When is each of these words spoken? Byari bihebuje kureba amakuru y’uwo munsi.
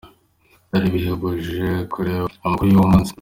Byari 0.67 0.87
bihebuje 0.95 1.67
kureba 1.91 2.23
amakuru 2.45 2.67
y’uwo 2.69 2.87
munsi. 2.91 3.09